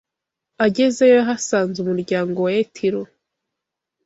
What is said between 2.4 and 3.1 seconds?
wa Yetiro